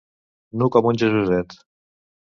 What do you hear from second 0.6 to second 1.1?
Nu com un